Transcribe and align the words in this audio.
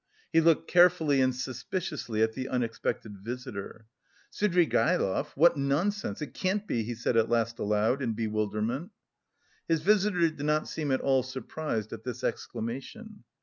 He 0.33 0.41
looked 0.41 0.67
carefully 0.67 1.21
and 1.21 1.35
suspiciously 1.35 2.23
at 2.23 2.33
the 2.33 2.49
unexpected 2.49 3.19
visitor. 3.19 3.85
"Svidrigaïlov! 4.33 5.27
What 5.35 5.57
nonsense! 5.57 6.23
It 6.23 6.33
can't 6.33 6.65
be!" 6.65 6.81
he 6.81 6.95
said 6.95 7.15
at 7.17 7.29
last 7.29 7.59
aloud 7.59 8.01
in 8.01 8.13
bewilderment. 8.13 8.89
His 9.67 9.81
visitor 9.83 10.21
did 10.21 10.39
not 10.41 10.67
seem 10.67 10.89
at 10.91 11.01
all 11.01 11.21
surprised 11.21 11.93
at 11.93 12.03
this 12.03 12.23
exclamation. 12.23 13.25